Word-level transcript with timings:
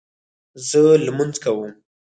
زه 0.67 0.79
لمونځ 1.05 1.35
کوم 1.43 1.71